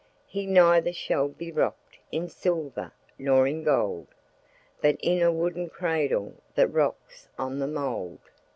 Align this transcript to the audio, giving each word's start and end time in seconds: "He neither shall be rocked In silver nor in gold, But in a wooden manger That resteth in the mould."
"He 0.25 0.47
neither 0.47 0.91
shall 0.93 1.27
be 1.27 1.51
rocked 1.51 1.99
In 2.11 2.27
silver 2.27 2.91
nor 3.19 3.45
in 3.45 3.61
gold, 3.61 4.07
But 4.81 4.97
in 4.99 5.21
a 5.21 5.31
wooden 5.31 5.69
manger 5.79 6.31
That 6.55 6.73
resteth 6.73 7.27
in 7.39 7.59
the 7.59 7.67
mould." 7.67 8.17